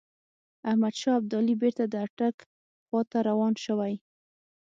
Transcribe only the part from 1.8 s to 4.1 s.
د اټک خواته روان شوی.